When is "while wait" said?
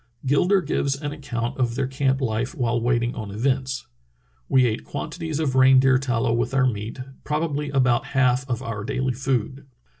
2.55-3.03